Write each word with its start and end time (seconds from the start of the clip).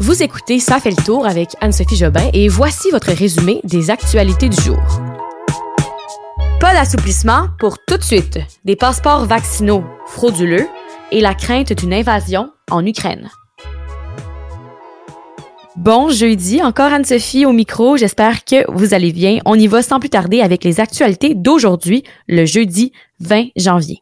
Vous 0.00 0.24
écoutez 0.24 0.58
Ça 0.58 0.80
fait 0.80 0.90
le 0.90 1.04
tour 1.04 1.24
avec 1.24 1.50
Anne-Sophie 1.60 1.94
Jobin 1.94 2.28
et 2.32 2.48
voici 2.48 2.90
votre 2.90 3.12
résumé 3.12 3.60
des 3.62 3.90
actualités 3.90 4.48
du 4.48 4.60
jour. 4.60 4.80
Pas 6.58 6.74
d'assouplissement 6.74 7.46
pour 7.60 7.78
tout 7.78 7.96
de 7.96 8.02
suite. 8.02 8.40
Des 8.64 8.74
passeports 8.74 9.24
vaccinaux 9.24 9.84
frauduleux 10.06 10.66
et 11.12 11.20
la 11.20 11.34
crainte 11.34 11.72
d'une 11.72 11.94
invasion 11.94 12.50
en 12.72 12.84
Ukraine. 12.84 13.30
Bon 15.76 16.08
jeudi, 16.08 16.60
encore 16.60 16.92
Anne-Sophie 16.92 17.46
au 17.46 17.52
micro, 17.52 17.96
j'espère 17.96 18.44
que 18.44 18.68
vous 18.72 18.94
allez 18.94 19.12
bien. 19.12 19.38
On 19.44 19.54
y 19.54 19.68
va 19.68 19.80
sans 19.80 20.00
plus 20.00 20.10
tarder 20.10 20.40
avec 20.40 20.64
les 20.64 20.80
actualités 20.80 21.34
d'aujourd'hui, 21.36 22.02
le 22.26 22.46
jeudi 22.46 22.92
20 23.20 23.46
janvier. 23.56 24.00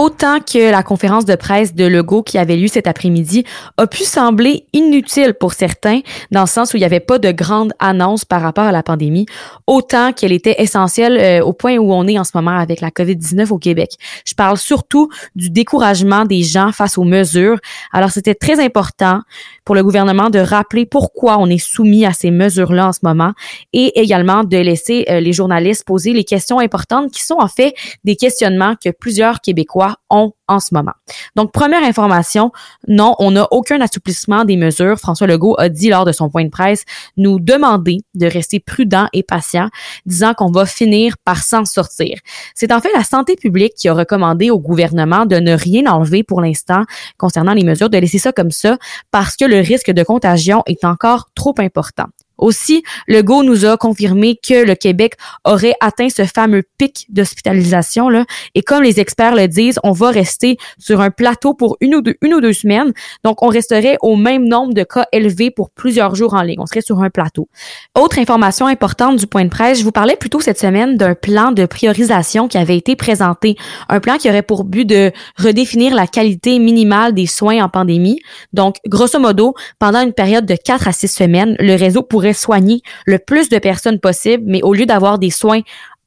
Autant 0.00 0.40
que 0.40 0.70
la 0.70 0.82
conférence 0.82 1.26
de 1.26 1.34
presse 1.34 1.74
de 1.74 1.84
Legault 1.84 2.22
qui 2.22 2.38
avait 2.38 2.56
lieu 2.56 2.68
cet 2.68 2.86
après-midi 2.86 3.44
a 3.76 3.86
pu 3.86 4.04
sembler 4.04 4.64
inutile 4.72 5.34
pour 5.34 5.52
certains, 5.52 6.00
dans 6.30 6.40
le 6.40 6.46
sens 6.46 6.72
où 6.72 6.78
il 6.78 6.80
n'y 6.80 6.86
avait 6.86 7.00
pas 7.00 7.18
de 7.18 7.30
grande 7.30 7.74
annonce 7.78 8.24
par 8.24 8.40
rapport 8.40 8.64
à 8.64 8.72
la 8.72 8.82
pandémie, 8.82 9.26
autant 9.66 10.14
qu'elle 10.14 10.32
était 10.32 10.54
essentielle 10.62 11.18
euh, 11.20 11.44
au 11.44 11.52
point 11.52 11.76
où 11.76 11.92
on 11.92 12.06
est 12.06 12.18
en 12.18 12.24
ce 12.24 12.30
moment 12.34 12.56
avec 12.56 12.80
la 12.80 12.88
COVID-19 12.88 13.50
au 13.50 13.58
Québec. 13.58 13.90
Je 14.24 14.32
parle 14.32 14.56
surtout 14.56 15.10
du 15.36 15.50
découragement 15.50 16.24
des 16.24 16.44
gens 16.44 16.72
face 16.72 16.96
aux 16.96 17.04
mesures. 17.04 17.58
Alors 17.92 18.08
c'était 18.08 18.34
très 18.34 18.58
important 18.58 19.20
pour 19.66 19.74
le 19.74 19.82
gouvernement 19.82 20.30
de 20.30 20.38
rappeler 20.38 20.86
pourquoi 20.86 21.36
on 21.36 21.46
est 21.50 21.58
soumis 21.58 22.06
à 22.06 22.14
ces 22.14 22.30
mesures-là 22.30 22.88
en 22.88 22.92
ce 22.94 23.00
moment 23.02 23.32
et 23.74 24.00
également 24.00 24.44
de 24.44 24.56
laisser 24.56 25.04
euh, 25.10 25.20
les 25.20 25.34
journalistes 25.34 25.84
poser 25.84 26.14
les 26.14 26.24
questions 26.24 26.58
importantes 26.58 27.10
qui 27.10 27.22
sont 27.22 27.36
en 27.38 27.48
fait 27.48 27.74
des 28.04 28.16
questionnements 28.16 28.76
que 28.82 28.88
plusieurs 28.88 29.42
Québécois 29.42 29.89
ont 30.08 30.32
en 30.48 30.60
ce 30.60 30.74
moment. 30.74 30.92
Donc, 31.36 31.52
première 31.52 31.82
information, 31.82 32.50
non, 32.88 33.14
on 33.18 33.30
n'a 33.30 33.46
aucun 33.52 33.80
assouplissement 33.80 34.44
des 34.44 34.56
mesures. 34.56 34.98
François 34.98 35.26
Legault 35.26 35.54
a 35.58 35.68
dit 35.68 35.88
lors 35.88 36.04
de 36.04 36.12
son 36.12 36.28
point 36.28 36.44
de 36.44 36.50
presse 36.50 36.84
nous 37.16 37.38
demander 37.38 37.98
de 38.14 38.26
rester 38.26 38.60
prudent 38.60 39.06
et 39.12 39.22
patient, 39.22 39.68
disant 40.06 40.34
qu'on 40.34 40.50
va 40.50 40.66
finir 40.66 41.14
par 41.24 41.42
s'en 41.42 41.64
sortir. 41.64 42.18
C'est 42.54 42.72
en 42.72 42.80
fait 42.80 42.92
la 42.94 43.04
santé 43.04 43.36
publique 43.36 43.74
qui 43.74 43.88
a 43.88 43.94
recommandé 43.94 44.50
au 44.50 44.58
gouvernement 44.58 45.26
de 45.26 45.36
ne 45.36 45.52
rien 45.52 45.86
enlever 45.86 46.24
pour 46.24 46.40
l'instant 46.40 46.84
concernant 47.18 47.54
les 47.54 47.64
mesures, 47.64 47.90
de 47.90 47.98
laisser 47.98 48.18
ça 48.18 48.32
comme 48.32 48.50
ça 48.50 48.76
parce 49.10 49.36
que 49.36 49.44
le 49.44 49.60
risque 49.60 49.90
de 49.90 50.02
contagion 50.02 50.62
est 50.66 50.84
encore 50.84 51.26
trop 51.34 51.54
important. 51.58 52.06
Aussi, 52.40 52.82
Legault 53.06 53.44
nous 53.44 53.64
a 53.64 53.76
confirmé 53.76 54.36
que 54.36 54.64
le 54.64 54.74
Québec 54.74 55.14
aurait 55.44 55.74
atteint 55.80 56.08
ce 56.08 56.24
fameux 56.24 56.64
pic 56.78 57.06
d'hospitalisation 57.10 58.08
là, 58.08 58.24
et 58.54 58.62
comme 58.62 58.82
les 58.82 58.98
experts 58.98 59.36
le 59.36 59.46
disent, 59.46 59.78
on 59.84 59.92
va 59.92 60.10
rester 60.10 60.56
sur 60.78 61.00
un 61.00 61.10
plateau 61.10 61.54
pour 61.54 61.76
une 61.80 61.94
ou 61.94 62.00
deux, 62.00 62.16
une 62.22 62.34
ou 62.34 62.40
deux 62.40 62.52
semaines. 62.52 62.92
Donc, 63.24 63.42
on 63.42 63.48
resterait 63.48 63.96
au 64.00 64.16
même 64.16 64.46
nombre 64.46 64.74
de 64.74 64.82
cas 64.82 65.06
élevés 65.12 65.50
pour 65.50 65.70
plusieurs 65.70 66.14
jours 66.14 66.34
en 66.34 66.42
ligne. 66.42 66.58
On 66.58 66.66
serait 66.66 66.80
sur 66.80 67.00
un 67.02 67.10
plateau. 67.10 67.48
Autre 67.94 68.18
information 68.18 68.66
importante 68.66 69.16
du 69.16 69.26
point 69.26 69.44
de 69.44 69.50
presse, 69.50 69.78
je 69.78 69.84
vous 69.84 69.92
parlais 69.92 70.16
plutôt 70.16 70.40
cette 70.40 70.58
semaine 70.58 70.96
d'un 70.96 71.14
plan 71.14 71.52
de 71.52 71.66
priorisation 71.66 72.48
qui 72.48 72.58
avait 72.58 72.76
été 72.76 72.96
présenté, 72.96 73.56
un 73.88 74.00
plan 74.00 74.16
qui 74.16 74.28
aurait 74.28 74.42
pour 74.42 74.64
but 74.64 74.84
de 74.84 75.12
redéfinir 75.36 75.94
la 75.94 76.06
qualité 76.06 76.58
minimale 76.58 77.12
des 77.12 77.26
soins 77.26 77.62
en 77.62 77.68
pandémie. 77.68 78.20
Donc, 78.52 78.76
grosso 78.86 79.18
modo, 79.18 79.54
pendant 79.78 80.00
une 80.00 80.12
période 80.12 80.46
de 80.46 80.56
4 80.56 80.88
à 80.88 80.92
6 80.92 81.08
semaines, 81.08 81.56
le 81.58 81.74
réseau 81.74 82.02
pourrait 82.02 82.29
soigner 82.32 82.82
le 83.06 83.18
plus 83.18 83.48
de 83.48 83.58
personnes 83.58 84.00
possible, 84.00 84.44
mais 84.46 84.62
au 84.62 84.74
lieu 84.74 84.86
d'avoir 84.86 85.18
des 85.18 85.30
soins 85.30 85.60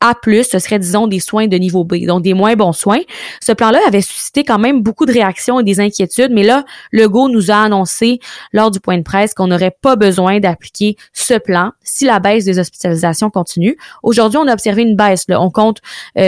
a+, 0.04 0.14
ce 0.26 0.60
serait, 0.60 0.80
disons, 0.80 1.08
des 1.08 1.22
soins 1.22 1.48
de 1.48 1.56
niveau 1.58 1.86
B, 1.86 2.06
donc 2.06 2.24
des 2.24 2.34
moins 2.34 2.56
bons 2.56 2.74
soins. 2.74 3.00
Ce 3.42 3.54
plan-là 3.54 3.80
avait 3.88 4.02
suscité 4.02 4.44
quand 4.44 4.60
même 4.60 4.82
beaucoup 4.82 5.06
de 5.06 5.14
réactions 5.14 5.62
et 5.62 5.64
des 5.64 5.80
inquiétudes, 5.80 6.32
mais 6.32 6.44
là, 6.44 6.66
Legault 6.92 7.30
nous 7.30 7.52
a 7.52 7.56
annoncé 7.56 8.20
lors 8.52 8.70
du 8.70 8.82
point 8.82 8.98
de 8.98 9.04
presse 9.04 9.34
qu'on 9.34 9.48
n'aurait 9.48 9.76
pas 9.82 9.96
besoin 9.96 10.40
d'appliquer 10.40 10.98
ce 11.14 11.36
plan 11.36 11.72
si 11.84 12.06
la 12.06 12.20
baisse 12.20 12.44
des 12.44 12.60
hospitalisations 12.60 13.30
continue. 13.30 13.78
Aujourd'hui, 14.04 14.38
on 14.38 14.48
a 14.48 14.54
observé 14.54 14.82
une 14.82 14.98
baisse. 14.98 15.24
Là. 15.30 15.42
On 15.42 15.50
compte 15.50 15.80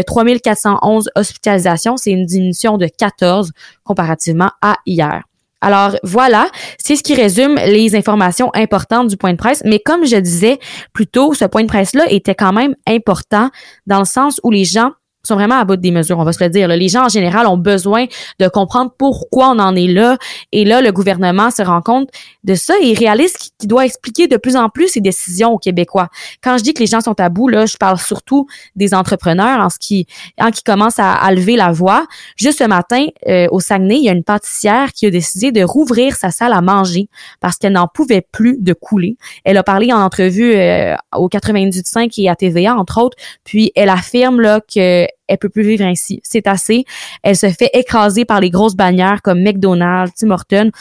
3411 0.08 1.08
euh, 1.08 1.20
hospitalisations. 1.20 1.97
C'est 1.97 2.12
une 2.12 2.25
diminution 2.25 2.78
de 2.78 2.88
14 2.88 3.52
comparativement 3.84 4.52
à 4.62 4.78
hier. 4.86 5.24
Alors 5.66 5.96
voilà, 6.03 6.48
c'est 6.78 6.96
ce 6.96 7.02
qui 7.02 7.16
résume 7.16 7.56
les 7.56 7.96
informations 7.96 8.52
importantes 8.53 9.08
du 9.08 9.18
point 9.18 9.31
de 9.31 9.38
presse. 9.38 9.64
Mais 9.66 9.80
comme 9.80 10.06
je 10.06 10.18
disais 10.18 10.59
plus 10.94 11.08
tôt, 11.08 11.34
ce 11.34 11.46
point 11.46 11.64
de 11.64 11.68
presse-là 11.68 12.06
était 12.12 12.36
quand 12.36 12.53
même 12.53 12.76
important 12.88 13.50
dans 13.88 13.98
le 13.98 14.06
sens 14.06 14.40
où 14.44 14.52
les 14.52 14.64
gens 14.64 14.92
sont 15.28 15.36
vraiment 15.36 15.59
à 15.59 15.66
bout 15.66 15.75
des 15.75 15.91
mesures, 15.91 16.19
on 16.19 16.24
va 16.24 16.34
se 16.34 16.44
le 16.44 16.50
dire. 16.50 16.68
Les 16.68 16.90
gens 16.90 17.06
en 17.06 17.09
général 17.09 17.47
ont 17.47 17.58
besoin 17.58 18.06
de 18.40 18.47
comprendre 18.47 18.91
pourquoi 18.97 19.50
on 19.50 19.59
en 19.59 19.75
est 19.75 19.88
là. 19.88 20.18
Et 20.52 20.66
là, 20.66 20.81
le 20.81 20.91
gouvernement 20.91 21.52
se 21.52 21.62
rend 21.62 21.81
compte 21.81 22.09
de 22.44 22.56
ça 22.56 22.74
et 22.81 22.94
réalise 22.94 23.34
qu'il 23.34 23.68
doit 23.68 23.85
expliquer 23.85 24.28
de 24.28 24.38
plus 24.38 24.56
en 24.56 24.69
plus 24.69 24.90
ses 24.90 25.02
décisions 25.02 25.53
aux 25.53 25.58
Québécois. 25.58 26.09
Quand 26.44 26.58
je 26.58 26.64
dis 26.64 26.74
que 26.74 26.80
les 26.80 26.88
gens 26.88 27.02
sont 27.02 27.19
à 27.19 27.30
bout, 27.30 27.47
là, 27.47 27.66
je 27.66 27.78
parle 27.78 27.97
surtout 27.97 28.47
des 28.75 28.94
entrepreneurs 28.94 29.59
en 29.59 29.69
ce 29.69 29.80
qui, 29.80 30.08
en 30.40 30.52
qui 30.52 30.64
commencent 30.64 31.00
à, 31.00 31.31
lever 31.31 31.56
la 31.56 31.72
voix. 31.72 32.06
Juste 32.38 32.59
ce 32.59 32.64
matin, 32.64 33.08
euh, 33.28 33.47
au 33.52 33.59
Saguenay, 33.59 33.97
il 33.97 34.03
y 34.03 34.09
a 34.09 34.14
une 34.14 34.24
pâtissière 34.24 34.94
qui 34.94 35.06
a 35.06 35.09
décidé 35.09 35.52
de 35.52 35.64
rouvrir 35.64 36.16
sa 36.16 36.31
salle 36.31 36.53
à 36.53 36.62
manger 36.62 37.09
parce 37.40 37.58
qu'elle 37.58 37.74
n'en 37.74 37.88
pouvait 37.88 38.22
plus 38.22 38.58
de 38.59 38.74
couler. 38.74 39.18
Elle 39.44 39.58
a 39.58 39.64
parlé 39.64 39.91
en 39.91 40.00
entrevue 40.00 40.53
euh, 40.56 40.96
au 41.16 41.28
98.5 41.30 42.14
et 42.22 42.30
à 42.30 42.35
TVA, 42.35 42.75
entre 42.75 43.02
autres, 43.02 43.18
puis 43.44 43.72
elle 43.75 43.90
affirme 43.90 44.40
là 44.40 44.62
que 44.62 45.08
elle 45.28 45.38
peut 45.38 45.50
plus 45.50 45.63
vivre 45.63 45.84
ainsi. 45.84 46.22
C'est 46.24 46.47
assez. 46.47 46.86
Elle 47.24 47.36
se 47.36 47.50
fait 47.50 47.69
écraser 47.74 48.25
par 48.25 48.40
les 48.40 48.50
grosses 48.50 48.75
bannières 48.75 49.22
comme 49.22 49.41
McDonald's, 49.41 50.13
Tim 50.16 50.31
Hortons. 50.31 50.72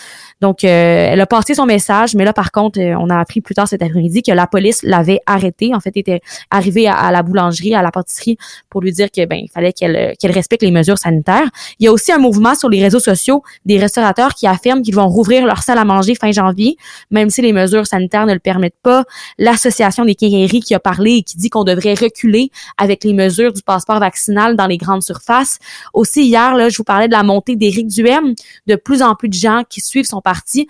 Donc, 0.40 0.64
euh, 0.64 1.08
elle 1.12 1.20
a 1.20 1.26
passé 1.26 1.54
son 1.54 1.66
message, 1.66 2.14
mais 2.14 2.24
là, 2.24 2.32
par 2.32 2.52
contre, 2.52 2.78
euh, 2.80 2.94
on 2.98 3.08
a 3.10 3.18
appris 3.18 3.40
plus 3.40 3.54
tard 3.54 3.68
cet 3.68 3.82
après-midi 3.82 4.22
que 4.22 4.32
la 4.32 4.46
police 4.46 4.82
l'avait 4.82 5.20
arrêtée. 5.26 5.74
En 5.74 5.80
fait, 5.80 5.96
était 5.96 6.20
arrivée 6.50 6.86
à, 6.86 7.10
la 7.10 7.22
boulangerie, 7.22 7.74
à 7.74 7.82
la 7.82 7.90
pâtisserie, 7.90 8.36
pour 8.68 8.82
lui 8.82 8.92
dire 8.92 9.10
que 9.10 9.24
ben, 9.24 9.38
il 9.42 9.48
fallait 9.48 9.72
qu'elle 9.72 10.14
qu'elle 10.20 10.32
respecte 10.32 10.62
les 10.62 10.70
mesures 10.70 10.98
sanitaires. 10.98 11.48
Il 11.78 11.84
y 11.84 11.88
a 11.88 11.92
aussi 11.92 12.12
un 12.12 12.18
mouvement 12.18 12.54
sur 12.54 12.68
les 12.68 12.82
réseaux 12.82 13.00
sociaux 13.00 13.42
des 13.64 13.78
restaurateurs 13.78 14.34
qui 14.34 14.46
affirment 14.46 14.82
qu'ils 14.82 14.94
vont 14.94 15.08
rouvrir 15.08 15.46
leur 15.46 15.62
salle 15.62 15.78
à 15.78 15.84
manger 15.84 16.14
fin 16.14 16.32
janvier, 16.32 16.76
même 17.10 17.30
si 17.30 17.40
les 17.42 17.52
mesures 17.52 17.86
sanitaires 17.86 18.26
ne 18.26 18.34
le 18.34 18.38
permettent 18.38 18.80
pas. 18.82 19.04
L'association 19.38 20.04
des 20.04 20.14
quincailleries 20.14 20.60
qui 20.60 20.74
a 20.74 20.80
parlé 20.80 21.12
et 21.12 21.22
qui 21.22 21.38
dit 21.38 21.48
qu'on 21.48 21.64
devrait 21.64 21.94
reculer 21.94 22.50
avec 22.76 23.04
les 23.04 23.12
mesures 23.12 23.52
du 23.52 23.62
passeport 23.62 24.00
vaccinal 24.00 24.33
dans 24.34 24.66
les 24.66 24.76
grandes 24.76 25.02
surfaces. 25.02 25.58
Aussi, 25.92 26.24
hier, 26.24 26.54
là, 26.54 26.68
je 26.68 26.76
vous 26.76 26.84
parlais 26.84 27.08
de 27.08 27.12
la 27.12 27.22
montée 27.22 27.56
d'Éric 27.56 27.88
Duhem, 27.88 28.34
de 28.66 28.76
plus 28.76 29.02
en 29.02 29.14
plus 29.14 29.28
de 29.28 29.34
gens 29.34 29.62
qui 29.68 29.80
suivent 29.80 30.06
son 30.06 30.20
parti. 30.20 30.66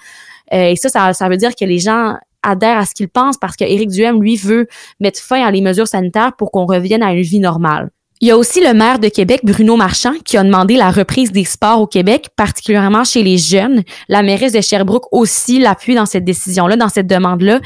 Euh, 0.53 0.71
et 0.71 0.77
ça, 0.77 1.13
ça, 1.13 1.29
veut 1.29 1.37
dire 1.37 1.55
que 1.55 1.65
les 1.65 1.79
gens 1.79 2.17
adhèrent 2.43 2.79
à 2.79 2.87
ce 2.87 2.95
qu'il 2.95 3.09
pense 3.09 3.39
parce 3.39 3.57
que 3.57 3.65
Éric 3.65 3.91
Duhem, 3.91 4.23
lui, 4.23 4.37
veut 4.37 4.69
mettre 5.01 5.21
fin 5.21 5.43
à 5.43 5.51
les 5.51 5.61
mesures 5.61 5.89
sanitaires 5.89 6.35
pour 6.37 6.51
qu'on 6.51 6.67
revienne 6.67 7.03
à 7.03 7.13
une 7.13 7.23
vie 7.23 7.41
normale. 7.41 7.91
Il 8.25 8.29
y 8.29 8.31
a 8.31 8.39
aussi 8.39 8.65
le 8.65 8.73
maire 8.73 9.01
de 9.01 9.09
Québec, 9.09 9.41
Bruno 9.45 9.77
Marchand, 9.77 10.15
qui 10.25 10.39
a 10.39 10.43
demandé 10.43 10.77
la 10.77 10.91
reprise 10.91 11.31
des 11.31 11.45
sports 11.45 11.83
au 11.83 11.87
Québec, 11.87 12.31
particulièrement 12.35 13.05
chez 13.05 13.23
les 13.23 13.37
jeunes. 13.37 13.83
La 14.09 14.23
mairesse 14.23 14.53
de 14.53 14.63
Sherbrooke 14.63 15.13
aussi 15.13 15.59
l'appuie 15.59 15.95
dans 15.95 16.07
cette 16.07 16.25
décision-là, 16.25 16.77
dans 16.77 16.89
cette 16.89 17.07
demande-là. 17.07 17.61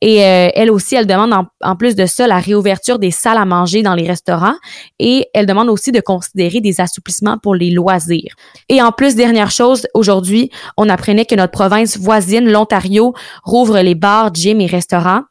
Et 0.00 0.22
euh, 0.22 0.50
elle 0.54 0.70
aussi, 0.70 0.94
elle 0.94 1.08
demande 1.08 1.32
en, 1.60 1.74
plus 1.74 1.96
de 1.96 2.06
ça 2.06 2.28
la 2.28 2.38
réouverture 2.38 3.00
des 3.00 3.10
salles 3.10 3.38
à 3.38 3.44
manger 3.44 3.82
dans 3.82 3.96
les 3.96 4.06
restaurants. 4.06 4.54
Et 5.00 5.26
elle 5.34 5.46
demande 5.46 5.68
aussi 5.68 5.90
de 5.90 5.98
considérer 5.98 6.60
des 6.60 6.80
assouplissements 6.80 7.38
pour 7.38 7.56
les 7.56 7.70
loisirs. 7.70 8.36
Et 8.68 8.80
en 8.80 8.92
plus, 8.92 9.16
dernière 9.16 9.50
chose, 9.50 9.88
aujourd'hui, 9.94 10.48
on 10.76 10.88
apprenait 10.90 11.24
que 11.24 11.34
notre 11.34 11.50
province 11.50 11.98
voisine, 11.98 12.48
l'Ontario, 12.48 13.14
rouvre 13.42 13.80
les 13.80 13.96
bars, 13.96 14.32
gyms 14.32 14.60
et 14.60 14.66
restaurants. 14.66 15.22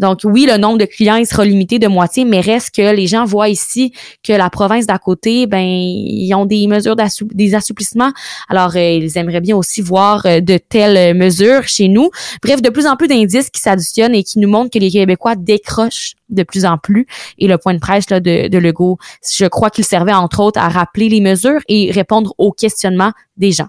Donc 0.00 0.22
oui, 0.24 0.48
le 0.50 0.56
nombre 0.56 0.78
de 0.78 0.84
clients 0.84 1.14
il 1.14 1.28
sera 1.28 1.44
limité 1.44 1.78
de 1.78 1.86
moitié, 1.86 2.24
mais 2.24 2.40
reste 2.40 2.74
que 2.74 2.92
les 2.92 3.06
gens 3.06 3.24
voient 3.24 3.48
ici 3.48 3.92
que 4.24 4.31
la 4.36 4.50
province 4.50 4.86
d'à 4.86 4.98
côté, 4.98 5.46
ben 5.46 5.60
ils 5.62 6.32
ont 6.34 6.46
des 6.46 6.66
mesures 6.66 6.96
des 6.96 7.54
assouplissements. 7.54 8.12
Alors 8.48 8.72
euh, 8.76 8.90
ils 8.90 9.18
aimeraient 9.18 9.40
bien 9.40 9.56
aussi 9.56 9.80
voir 9.80 10.24
euh, 10.26 10.40
de 10.40 10.58
telles 10.58 11.16
mesures 11.16 11.64
chez 11.64 11.88
nous. 11.88 12.10
Bref, 12.42 12.62
de 12.62 12.70
plus 12.70 12.86
en 12.86 12.96
plus 12.96 13.08
d'indices 13.08 13.50
qui 13.50 13.60
s'additionnent 13.60 14.14
et 14.14 14.22
qui 14.22 14.38
nous 14.38 14.48
montrent 14.48 14.70
que 14.70 14.78
les 14.78 14.90
Québécois 14.90 15.36
décrochent 15.36 16.14
de 16.28 16.42
plus 16.42 16.64
en 16.64 16.78
plus. 16.78 17.06
Et 17.38 17.46
le 17.46 17.58
point 17.58 17.74
de 17.74 17.80
presse 17.80 18.10
là, 18.10 18.20
de, 18.20 18.48
de 18.48 18.58
Legault, 18.58 18.98
je 19.30 19.46
crois 19.46 19.70
qu'il 19.70 19.84
servait 19.84 20.12
entre 20.12 20.40
autres 20.40 20.60
à 20.60 20.68
rappeler 20.68 21.08
les 21.08 21.20
mesures 21.20 21.60
et 21.68 21.90
répondre 21.90 22.34
aux 22.38 22.52
questionnements 22.52 23.12
des 23.36 23.52
gens. 23.52 23.68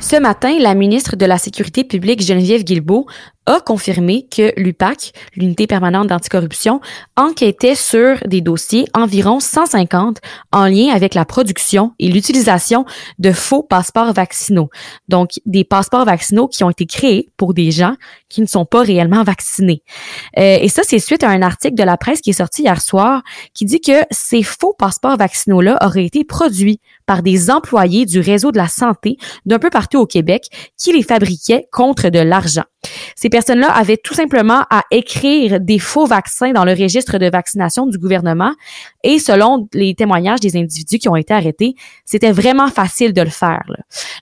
Ce 0.00 0.14
matin, 0.14 0.56
la 0.60 0.74
ministre 0.74 1.16
de 1.16 1.26
la 1.26 1.38
Sécurité 1.38 1.82
publique, 1.82 2.22
Geneviève 2.22 2.62
Guilbeault, 2.62 3.06
a 3.48 3.60
confirmé 3.60 4.26
que 4.30 4.52
l'UPAC, 4.56 5.12
l'unité 5.34 5.66
permanente 5.66 6.06
d'anticorruption, 6.06 6.80
enquêtait 7.16 7.74
sur 7.74 8.18
des 8.26 8.42
dossiers 8.42 8.84
environ 8.94 9.40
150 9.40 10.18
en 10.52 10.66
lien 10.66 10.90
avec 10.94 11.14
la 11.14 11.24
production 11.24 11.92
et 11.98 12.08
l'utilisation 12.08 12.84
de 13.18 13.32
faux 13.32 13.62
passeports 13.62 14.12
vaccinaux. 14.12 14.68
Donc, 15.08 15.40
des 15.46 15.64
passeports 15.64 16.04
vaccinaux 16.04 16.46
qui 16.46 16.62
ont 16.62 16.70
été 16.70 16.84
créés 16.84 17.30
pour 17.38 17.54
des 17.54 17.70
gens 17.70 17.94
qui 18.28 18.42
ne 18.42 18.46
sont 18.46 18.66
pas 18.66 18.82
réellement 18.82 19.24
vaccinés. 19.24 19.82
Euh, 20.38 20.58
et 20.60 20.68
ça, 20.68 20.82
c'est 20.84 20.98
suite 20.98 21.24
à 21.24 21.30
un 21.30 21.40
article 21.40 21.74
de 21.74 21.82
la 21.82 21.96
presse 21.96 22.20
qui 22.20 22.30
est 22.30 22.34
sorti 22.34 22.62
hier 22.62 22.80
soir 22.82 23.22
qui 23.54 23.64
dit 23.64 23.80
que 23.80 24.04
ces 24.10 24.42
faux 24.42 24.74
passeports 24.78 25.16
vaccinaux-là 25.16 25.78
auraient 25.82 26.04
été 26.04 26.24
produits 26.24 26.80
par 27.06 27.22
des 27.22 27.50
employés 27.50 28.04
du 28.04 28.20
réseau 28.20 28.52
de 28.52 28.58
la 28.58 28.68
santé 28.68 29.16
d'un 29.46 29.58
peu 29.58 29.70
partout 29.70 29.98
au 29.98 30.06
Québec 30.06 30.44
qui 30.76 30.92
les 30.92 31.02
fabriquaient 31.02 31.66
contre 31.72 32.10
de 32.10 32.18
l'argent. 32.18 32.64
Ces 33.16 33.28
personnes-là 33.28 33.70
avaient 33.70 33.96
tout 33.96 34.14
simplement 34.14 34.64
à 34.70 34.84
écrire 34.90 35.60
des 35.60 35.78
faux 35.78 36.06
vaccins 36.06 36.52
dans 36.52 36.64
le 36.64 36.72
registre 36.72 37.18
de 37.18 37.28
vaccination 37.28 37.86
du 37.86 37.98
gouvernement 37.98 38.54
et 39.02 39.18
selon 39.18 39.68
les 39.74 39.94
témoignages 39.94 40.40
des 40.40 40.56
individus 40.56 40.98
qui 40.98 41.08
ont 41.08 41.16
été 41.16 41.34
arrêtés, 41.34 41.74
c'était 42.04 42.30
vraiment 42.30 42.68
facile 42.68 43.12
de 43.12 43.22
le 43.22 43.30
faire. 43.30 43.64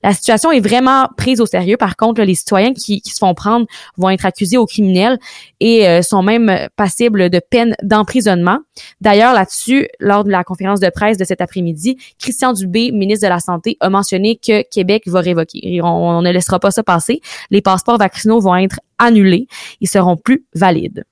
La 0.02 0.12
situation 0.12 0.50
est 0.50 0.60
vraiment 0.60 1.08
prise 1.16 1.40
au 1.40 1.46
sérieux. 1.46 1.76
Par 1.76 1.96
contre, 1.96 2.22
les 2.22 2.34
citoyens 2.34 2.72
qui, 2.72 3.02
se 3.04 3.18
font 3.18 3.34
prendre 3.34 3.66
vont 3.96 4.10
être 4.10 4.24
accusés 4.24 4.56
au 4.56 4.66
criminel 4.66 5.18
et 5.60 5.88
euh, 5.88 6.02
sont 6.02 6.22
même 6.22 6.68
passibles 6.76 7.30
de 7.30 7.38
peine 7.38 7.74
d'emprisonnement. 7.82 8.58
D'ailleurs, 9.00 9.34
là-dessus, 9.34 9.88
lors 10.00 10.24
de 10.24 10.30
la 10.30 10.44
conférence 10.44 10.80
de 10.80 10.90
presse 10.90 11.18
de 11.18 11.24
cet 11.24 11.40
après-midi, 11.40 11.96
Christian 12.18 12.52
Dubé, 12.52 12.90
ministre 12.92 13.26
de 13.26 13.30
la 13.30 13.40
Santé, 13.40 13.76
a 13.80 13.90
mentionné 13.90 14.36
que 14.36 14.62
Québec 14.68 15.04
va 15.06 15.20
révoquer. 15.20 15.80
on 15.82 16.22
ne 16.22 16.30
laissera 16.30 16.58
pas 16.58 16.70
ça 16.70 16.82
passer. 16.82 17.20
Les 17.50 17.60
passeports 17.62 17.98
vaccinaux 17.98 18.45
être 18.54 18.78
annulés. 18.98 19.48
Ils 19.80 19.88
seront 19.88 20.16
plus 20.16 20.44
valides. 20.54 21.04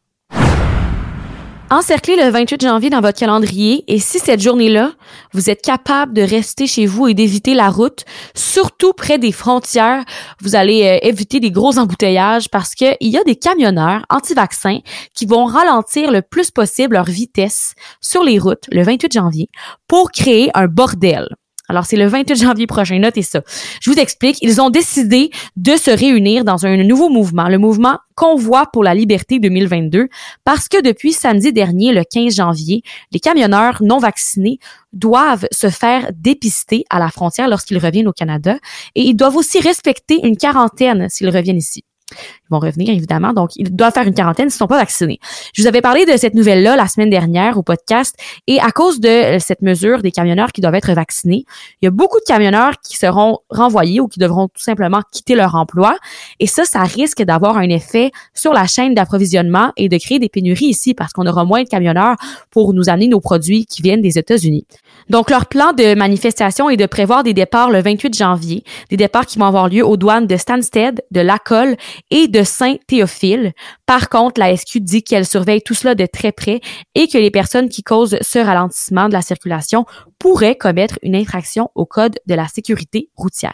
Encerclez 1.70 2.14
le 2.14 2.28
28 2.28 2.60
janvier 2.60 2.90
dans 2.90 3.00
votre 3.00 3.18
calendrier 3.18 3.84
et 3.88 3.98
si 3.98 4.18
cette 4.18 4.40
journée-là, 4.40 4.92
vous 5.32 5.48
êtes 5.48 5.62
capable 5.62 6.12
de 6.12 6.20
rester 6.20 6.66
chez 6.66 6.84
vous 6.84 7.08
et 7.08 7.14
d'éviter 7.14 7.54
la 7.54 7.70
route, 7.70 8.04
surtout 8.34 8.92
près 8.92 9.18
des 9.18 9.32
frontières, 9.32 10.04
vous 10.40 10.56
allez 10.56 10.84
euh, 10.84 10.98
éviter 11.02 11.40
des 11.40 11.50
gros 11.50 11.78
embouteillages 11.78 12.48
parce 12.50 12.74
qu'il 12.74 12.96
y 13.00 13.16
a 13.16 13.24
des 13.24 13.34
camionneurs 13.34 14.04
anti-vaccins 14.10 14.80
qui 15.14 15.24
vont 15.24 15.46
ralentir 15.46 16.12
le 16.12 16.20
plus 16.20 16.50
possible 16.50 16.94
leur 16.94 17.06
vitesse 17.06 17.74
sur 18.00 18.22
les 18.22 18.38
routes 18.38 18.66
le 18.70 18.82
28 18.82 19.12
janvier 19.12 19.48
pour 19.88 20.12
créer 20.12 20.50
un 20.54 20.66
bordel. 20.66 21.26
Alors, 21.68 21.86
c'est 21.86 21.96
le 21.96 22.06
28 22.06 22.36
janvier 22.36 22.66
prochain, 22.66 22.98
notez 22.98 23.22
ça. 23.22 23.40
Je 23.80 23.90
vous 23.90 23.98
explique, 23.98 24.36
ils 24.42 24.60
ont 24.60 24.68
décidé 24.68 25.30
de 25.56 25.76
se 25.76 25.90
réunir 25.90 26.44
dans 26.44 26.66
un 26.66 26.76
nouveau 26.84 27.08
mouvement, 27.08 27.48
le 27.48 27.58
mouvement 27.58 27.98
Convoi 28.16 28.66
pour 28.72 28.84
la 28.84 28.94
liberté 28.94 29.40
2022, 29.40 30.08
parce 30.44 30.68
que 30.68 30.80
depuis 30.80 31.12
samedi 31.12 31.52
dernier, 31.52 31.92
le 31.92 32.04
15 32.04 32.36
janvier, 32.36 32.82
les 33.10 33.18
camionneurs 33.18 33.82
non 33.82 33.98
vaccinés 33.98 34.58
doivent 34.92 35.46
se 35.50 35.68
faire 35.68 36.10
dépister 36.14 36.84
à 36.90 37.00
la 37.00 37.08
frontière 37.08 37.48
lorsqu'ils 37.48 37.78
reviennent 37.78 38.08
au 38.08 38.12
Canada 38.12 38.56
et 38.94 39.02
ils 39.02 39.16
doivent 39.16 39.36
aussi 39.36 39.58
respecter 39.58 40.24
une 40.24 40.36
quarantaine 40.36 41.08
s'ils 41.08 41.30
reviennent 41.30 41.58
ici. 41.58 41.82
Ils 42.16 42.50
vont 42.50 42.58
revenir, 42.58 42.90
évidemment. 42.90 43.32
Donc, 43.32 43.50
ils 43.56 43.74
doivent 43.74 43.92
faire 43.92 44.06
une 44.06 44.14
quarantaine 44.14 44.50
s'ils 44.50 44.56
ne 44.56 44.58
sont 44.58 44.66
pas 44.66 44.78
vaccinés. 44.78 45.18
Je 45.54 45.62
vous 45.62 45.68
avais 45.68 45.80
parlé 45.80 46.04
de 46.06 46.16
cette 46.16 46.34
nouvelle-là 46.34 46.76
la 46.76 46.86
semaine 46.86 47.10
dernière 47.10 47.58
au 47.58 47.62
podcast. 47.62 48.16
Et 48.46 48.60
à 48.60 48.70
cause 48.70 49.00
de 49.00 49.08
euh, 49.08 49.38
cette 49.38 49.62
mesure 49.62 50.02
des 50.02 50.12
camionneurs 50.12 50.52
qui 50.52 50.60
doivent 50.60 50.74
être 50.74 50.92
vaccinés, 50.92 51.44
il 51.80 51.86
y 51.86 51.88
a 51.88 51.90
beaucoup 51.90 52.18
de 52.18 52.24
camionneurs 52.24 52.74
qui 52.82 52.96
seront 52.96 53.38
renvoyés 53.50 54.00
ou 54.00 54.08
qui 54.08 54.18
devront 54.18 54.48
tout 54.48 54.62
simplement 54.62 55.00
quitter 55.10 55.34
leur 55.34 55.54
emploi. 55.54 55.96
Et 56.40 56.46
ça, 56.46 56.64
ça 56.64 56.82
risque 56.82 57.22
d'avoir 57.22 57.56
un 57.56 57.68
effet 57.68 58.10
sur 58.34 58.52
la 58.52 58.66
chaîne 58.66 58.94
d'approvisionnement 58.94 59.72
et 59.76 59.88
de 59.88 59.98
créer 59.98 60.18
des 60.18 60.28
pénuries 60.28 60.66
ici 60.66 60.94
parce 60.94 61.12
qu'on 61.12 61.26
aura 61.26 61.44
moins 61.44 61.62
de 61.62 61.68
camionneurs 61.68 62.16
pour 62.50 62.74
nous 62.74 62.88
amener 62.88 63.08
nos 63.08 63.20
produits 63.20 63.66
qui 63.66 63.82
viennent 63.82 64.02
des 64.02 64.18
États-Unis. 64.18 64.66
Donc, 65.10 65.30
leur 65.30 65.46
plan 65.46 65.72
de 65.72 65.94
manifestation 65.94 66.70
est 66.70 66.76
de 66.76 66.86
prévoir 66.86 67.22
des 67.22 67.34
départs 67.34 67.70
le 67.70 67.80
28 67.82 68.16
janvier, 68.16 68.64
des 68.90 68.96
départs 68.96 69.26
qui 69.26 69.38
vont 69.38 69.46
avoir 69.46 69.68
lieu 69.68 69.84
aux 69.84 69.96
douanes 69.96 70.26
de 70.26 70.36
Stansted, 70.36 71.04
de 71.10 71.20
Lacolle 71.20 71.76
et 72.10 72.28
de 72.28 72.42
Saint-Théophile. 72.42 73.52
Par 73.86 74.08
contre, 74.08 74.40
la 74.40 74.56
SQ 74.56 74.80
dit 74.80 75.02
qu'elle 75.02 75.26
surveille 75.26 75.62
tout 75.62 75.74
cela 75.74 75.94
de 75.94 76.06
très 76.06 76.32
près 76.32 76.60
et 76.94 77.08
que 77.08 77.18
les 77.18 77.30
personnes 77.30 77.68
qui 77.68 77.82
causent 77.82 78.18
ce 78.20 78.38
ralentissement 78.38 79.08
de 79.08 79.12
la 79.12 79.22
circulation 79.22 79.84
pourraient 80.18 80.56
commettre 80.56 80.98
une 81.02 81.16
infraction 81.16 81.70
au 81.74 81.86
Code 81.86 82.18
de 82.26 82.34
la 82.34 82.48
sécurité 82.48 83.10
routière. 83.16 83.52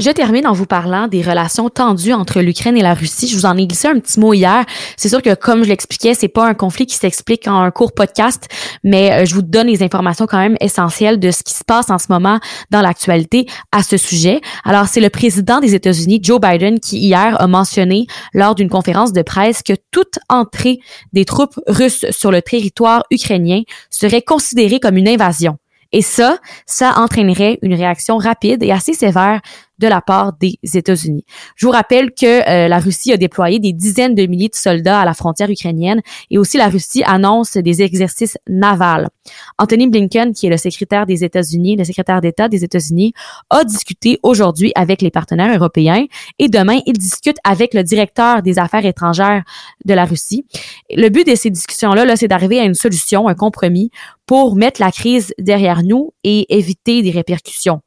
Je 0.00 0.10
termine 0.10 0.46
en 0.46 0.54
vous 0.54 0.64
parlant 0.64 1.08
des 1.08 1.20
relations 1.20 1.68
tendues 1.68 2.14
entre 2.14 2.40
l'Ukraine 2.40 2.74
et 2.74 2.80
la 2.80 2.94
Russie. 2.94 3.28
Je 3.28 3.36
vous 3.36 3.44
en 3.44 3.54
ai 3.58 3.66
glissé 3.66 3.86
un 3.86 4.00
petit 4.00 4.18
mot 4.18 4.32
hier. 4.32 4.64
C'est 4.96 5.10
sûr 5.10 5.20
que 5.20 5.34
comme 5.34 5.62
je 5.62 5.68
l'expliquais, 5.68 6.14
c'est 6.14 6.28
pas 6.28 6.46
un 6.46 6.54
conflit 6.54 6.86
qui 6.86 6.94
s'explique 6.94 7.46
en 7.46 7.60
un 7.60 7.70
court 7.70 7.92
podcast, 7.92 8.48
mais 8.82 9.12
euh, 9.12 9.24
je 9.26 9.34
vous 9.34 9.42
donne 9.42 9.66
les 9.66 9.82
informations 9.82 10.26
quand 10.26 10.38
même 10.38 10.56
essentielles 10.62 11.20
de 11.20 11.30
ce 11.30 11.42
qui 11.42 11.52
se 11.52 11.64
passe 11.64 11.90
en 11.90 11.98
ce 11.98 12.06
moment 12.08 12.40
dans 12.70 12.80
l'actualité 12.80 13.44
à 13.72 13.82
ce 13.82 13.98
sujet. 13.98 14.40
Alors, 14.64 14.88
c'est 14.88 15.02
le 15.02 15.10
président 15.10 15.60
des 15.60 15.74
États-Unis, 15.74 16.20
Joe 16.22 16.40
Biden, 16.40 16.80
qui 16.80 16.98
hier 16.98 17.38
a 17.38 17.46
mentionné 17.46 18.06
lors 18.32 18.54
d'une 18.54 18.70
conférence 18.70 19.12
de 19.12 19.20
presse 19.20 19.62
que 19.62 19.74
toute 19.90 20.18
entrée 20.30 20.78
des 21.12 21.26
troupes 21.26 21.60
russes 21.66 22.06
sur 22.10 22.30
le 22.30 22.40
territoire 22.40 23.04
ukrainien 23.10 23.64
serait 23.90 24.22
considérée 24.22 24.80
comme 24.80 24.96
une 24.96 25.08
invasion. 25.08 25.58
Et 25.92 26.02
ça, 26.02 26.38
ça 26.66 26.94
entraînerait 26.98 27.58
une 27.62 27.74
réaction 27.74 28.16
rapide 28.16 28.62
et 28.62 28.70
assez 28.70 28.92
sévère 28.92 29.40
de 29.80 29.88
la 29.88 30.02
part 30.02 30.34
des 30.34 30.58
États-Unis. 30.62 31.24
Je 31.56 31.66
vous 31.66 31.72
rappelle 31.72 32.10
que 32.12 32.48
euh, 32.48 32.68
la 32.68 32.78
Russie 32.78 33.12
a 33.12 33.16
déployé 33.16 33.58
des 33.58 33.72
dizaines 33.72 34.14
de 34.14 34.26
milliers 34.26 34.48
de 34.48 34.54
soldats 34.54 35.00
à 35.00 35.04
la 35.06 35.14
frontière 35.14 35.50
ukrainienne 35.50 36.02
et 36.30 36.36
aussi 36.38 36.58
la 36.58 36.68
Russie 36.68 37.02
annonce 37.06 37.56
des 37.56 37.82
exercices 37.82 38.36
navals. 38.46 39.08
Anthony 39.58 39.88
Blinken, 39.88 40.34
qui 40.34 40.46
est 40.46 40.50
le 40.50 40.58
secrétaire 40.58 41.06
des 41.06 41.24
États-Unis, 41.24 41.76
le 41.76 41.84
secrétaire 41.84 42.20
d'État 42.20 42.48
des 42.48 42.62
États-Unis, 42.62 43.14
a 43.48 43.64
discuté 43.64 44.18
aujourd'hui 44.22 44.72
avec 44.74 45.00
les 45.00 45.10
partenaires 45.10 45.54
européens 45.56 46.04
et 46.38 46.48
demain, 46.48 46.80
il 46.86 46.98
discute 46.98 47.38
avec 47.42 47.72
le 47.72 47.82
directeur 47.82 48.42
des 48.42 48.58
affaires 48.58 48.84
étrangères 48.84 49.42
de 49.86 49.94
la 49.94 50.04
Russie. 50.04 50.44
Le 50.94 51.08
but 51.08 51.26
de 51.26 51.34
ces 51.34 51.50
discussions-là, 51.50 52.04
-là, 52.04 52.16
c'est 52.16 52.28
d'arriver 52.28 52.60
à 52.60 52.64
une 52.64 52.74
solution, 52.74 53.28
un 53.28 53.34
compromis 53.34 53.90
pour 54.26 54.54
mettre 54.54 54.80
la 54.80 54.92
crise 54.92 55.34
derrière 55.38 55.82
nous 55.82 56.12
et 56.22 56.54
éviter 56.56 57.02
des 57.02 57.10
répercussions. 57.10 57.80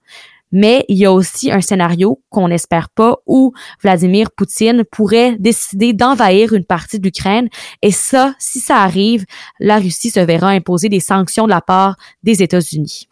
Mais 0.53 0.85
il 0.87 0.97
y 0.97 1.05
a 1.05 1.11
aussi 1.11 1.51
un 1.51 1.59
scénario 1.59 2.21
qu'on 2.29 2.47
n'espère 2.47 2.89
pas 2.89 3.17
où 3.27 3.51
Vladimir 3.81 4.31
Poutine 4.31 4.85
pourrait 4.89 5.35
décider 5.39 5.91
d'envahir 5.91 6.53
une 6.53 6.63
partie 6.63 6.99
de 6.99 7.05
l'Ukraine. 7.05 7.49
Et 7.81 7.91
ça, 7.91 8.35
si 8.39 8.59
ça 8.59 8.77
arrive, 8.77 9.25
la 9.59 9.79
Russie 9.79 10.11
se 10.11 10.21
verra 10.21 10.49
imposer 10.49 10.87
des 10.87 11.01
sanctions 11.01 11.45
de 11.45 11.49
la 11.49 11.61
part 11.61 11.97
des 12.23 12.41
États-Unis. 12.41 13.09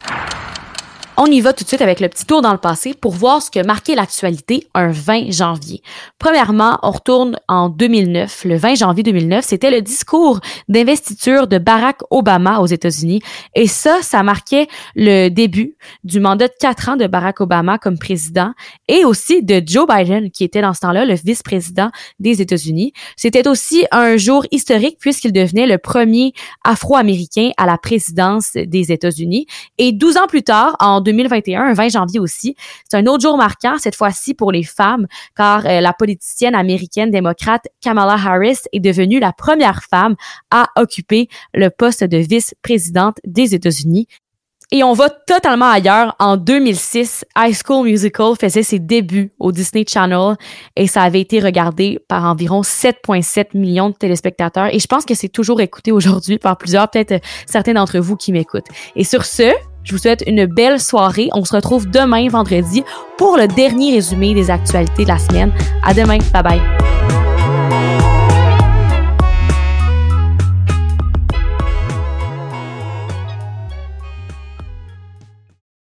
On 1.18 1.26
y 1.26 1.42
va 1.42 1.52
tout 1.52 1.62
de 1.62 1.68
suite 1.68 1.82
avec 1.82 2.00
le 2.00 2.08
petit 2.08 2.24
tour 2.24 2.40
dans 2.40 2.52
le 2.52 2.58
passé 2.58 2.94
pour 2.94 3.12
voir 3.12 3.42
ce 3.42 3.50
que 3.50 3.62
marquait 3.62 3.94
l'actualité 3.94 4.66
un 4.72 4.90
20 4.90 5.30
janvier. 5.30 5.82
Premièrement, 6.18 6.78
on 6.82 6.90
retourne 6.90 7.36
en 7.48 7.68
2009. 7.68 8.46
Le 8.46 8.56
20 8.56 8.76
janvier 8.76 9.02
2009, 9.02 9.44
c'était 9.44 9.70
le 9.70 9.82
discours 9.82 10.40
d'investiture 10.70 11.48
de 11.48 11.58
Barack 11.58 11.98
Obama 12.10 12.60
aux 12.60 12.66
États-Unis. 12.66 13.20
Et 13.54 13.66
ça, 13.66 13.98
ça 14.00 14.22
marquait 14.22 14.68
le 14.96 15.28
début 15.28 15.76
du 16.02 16.18
mandat 16.18 16.48
de 16.48 16.54
quatre 16.58 16.88
ans 16.88 16.96
de 16.96 17.06
Barack 17.06 17.42
Obama 17.42 17.76
comme 17.76 17.98
président 17.98 18.54
et 18.88 19.04
aussi 19.04 19.42
de 19.42 19.62
Joe 19.64 19.86
Biden, 19.86 20.30
qui 20.30 20.44
était 20.44 20.62
dans 20.62 20.72
ce 20.72 20.80
temps-là 20.80 21.04
le 21.04 21.14
vice-président 21.14 21.90
des 22.20 22.40
États-Unis. 22.40 22.94
C'était 23.16 23.46
aussi 23.46 23.84
un 23.90 24.16
jour 24.16 24.46
historique 24.50 24.96
puisqu'il 24.98 25.32
devenait 25.32 25.66
le 25.66 25.76
premier 25.76 26.32
Afro-Américain 26.64 27.50
à 27.58 27.66
la 27.66 27.76
présidence 27.76 28.52
des 28.54 28.92
États-Unis. 28.92 29.46
Et 29.76 29.92
12 29.92 30.16
ans 30.16 30.26
plus 30.26 30.42
tard, 30.42 30.74
en 30.80 31.01
2021, 31.02 31.74
20 31.74 31.88
janvier 31.88 32.20
aussi. 32.20 32.56
C'est 32.88 32.96
un 32.96 33.06
autre 33.06 33.22
jour 33.22 33.36
marquant, 33.36 33.76
cette 33.78 33.96
fois-ci 33.96 34.34
pour 34.34 34.52
les 34.52 34.62
femmes, 34.62 35.06
car 35.36 35.66
euh, 35.66 35.80
la 35.80 35.92
politicienne 35.92 36.54
américaine 36.54 37.10
démocrate 37.10 37.66
Kamala 37.80 38.14
Harris 38.14 38.58
est 38.72 38.80
devenue 38.80 39.20
la 39.20 39.32
première 39.32 39.82
femme 39.82 40.16
à 40.50 40.68
occuper 40.76 41.28
le 41.54 41.70
poste 41.70 42.04
de 42.04 42.18
vice-présidente 42.18 43.18
des 43.24 43.54
États-Unis. 43.54 44.06
Et 44.74 44.82
on 44.82 44.94
va 44.94 45.10
totalement 45.10 45.68
ailleurs. 45.68 46.16
En 46.18 46.38
2006, 46.38 47.26
High 47.36 47.54
School 47.54 47.84
Musical 47.84 48.32
faisait 48.40 48.62
ses 48.62 48.78
débuts 48.78 49.30
au 49.38 49.52
Disney 49.52 49.84
Channel 49.86 50.36
et 50.76 50.86
ça 50.86 51.02
avait 51.02 51.20
été 51.20 51.40
regardé 51.40 51.98
par 52.08 52.24
environ 52.24 52.62
7,7 52.62 53.48
millions 53.54 53.90
de 53.90 53.94
téléspectateurs. 53.94 54.74
Et 54.74 54.78
je 54.78 54.86
pense 54.86 55.04
que 55.04 55.14
c'est 55.14 55.28
toujours 55.28 55.60
écouté 55.60 55.92
aujourd'hui 55.92 56.38
par 56.38 56.56
plusieurs, 56.56 56.88
peut-être 56.88 57.22
certains 57.46 57.74
d'entre 57.74 57.98
vous 57.98 58.16
qui 58.16 58.32
m'écoutent. 58.32 58.68
Et 58.96 59.04
sur 59.04 59.26
ce, 59.26 59.52
je 59.84 59.92
vous 59.92 59.98
souhaite 59.98 60.24
une 60.26 60.46
belle 60.46 60.80
soirée. 60.80 61.28
On 61.32 61.44
se 61.44 61.54
retrouve 61.54 61.88
demain, 61.90 62.28
vendredi, 62.28 62.84
pour 63.18 63.36
le 63.36 63.48
dernier 63.48 63.94
résumé 63.94 64.34
des 64.34 64.50
actualités 64.50 65.04
de 65.04 65.08
la 65.08 65.18
semaine. 65.18 65.52
À 65.82 65.94
demain. 65.94 66.18
Bye 66.32 66.42
bye. 66.42 67.21